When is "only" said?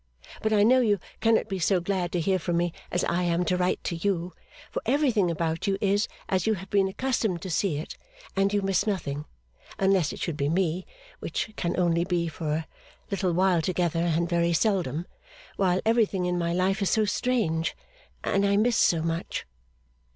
11.79-12.03